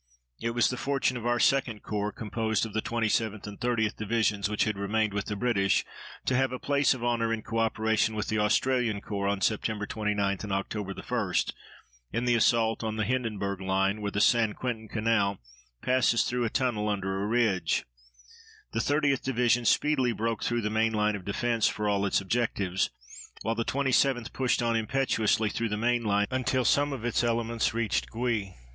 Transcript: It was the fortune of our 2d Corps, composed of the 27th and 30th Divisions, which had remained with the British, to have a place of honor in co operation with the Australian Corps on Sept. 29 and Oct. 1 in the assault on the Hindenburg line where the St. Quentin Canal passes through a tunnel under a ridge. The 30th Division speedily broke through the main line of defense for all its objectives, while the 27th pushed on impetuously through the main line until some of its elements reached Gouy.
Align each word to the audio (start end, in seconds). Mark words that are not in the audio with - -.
It 0.39 0.55
was 0.55 0.71
the 0.71 0.77
fortune 0.77 1.15
of 1.15 1.27
our 1.27 1.37
2d 1.37 1.83
Corps, 1.83 2.11
composed 2.11 2.65
of 2.65 2.73
the 2.73 2.81
27th 2.81 3.45
and 3.45 3.59
30th 3.59 3.97
Divisions, 3.97 4.49
which 4.49 4.63
had 4.63 4.75
remained 4.75 5.13
with 5.13 5.25
the 5.25 5.35
British, 5.35 5.85
to 6.25 6.35
have 6.35 6.51
a 6.51 6.57
place 6.57 6.95
of 6.95 7.03
honor 7.03 7.31
in 7.31 7.43
co 7.43 7.59
operation 7.59 8.15
with 8.15 8.27
the 8.27 8.39
Australian 8.39 8.99
Corps 9.01 9.27
on 9.27 9.41
Sept. 9.41 9.87
29 9.89 10.37
and 10.41 10.51
Oct. 10.51 10.85
1 10.87 11.35
in 12.13 12.25
the 12.25 12.33
assault 12.33 12.83
on 12.83 12.95
the 12.95 13.03
Hindenburg 13.05 13.61
line 13.61 14.01
where 14.01 14.09
the 14.09 14.19
St. 14.19 14.55
Quentin 14.55 14.87
Canal 14.87 15.37
passes 15.83 16.23
through 16.23 16.45
a 16.45 16.49
tunnel 16.49 16.89
under 16.89 17.21
a 17.21 17.27
ridge. 17.27 17.85
The 18.71 18.79
30th 18.79 19.21
Division 19.21 19.65
speedily 19.65 20.13
broke 20.13 20.43
through 20.43 20.61
the 20.61 20.71
main 20.71 20.93
line 20.93 21.15
of 21.15 21.25
defense 21.25 21.67
for 21.67 21.87
all 21.87 22.07
its 22.07 22.19
objectives, 22.19 22.89
while 23.43 23.53
the 23.53 23.63
27th 23.65 24.33
pushed 24.33 24.63
on 24.63 24.75
impetuously 24.75 25.51
through 25.51 25.69
the 25.69 25.77
main 25.77 26.01
line 26.01 26.25
until 26.31 26.65
some 26.65 26.91
of 26.91 27.05
its 27.05 27.23
elements 27.23 27.75
reached 27.75 28.09
Gouy. 28.09 28.55